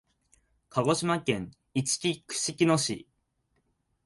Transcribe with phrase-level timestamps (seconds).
[0.69, 3.07] 鹿児島県いちき串木野市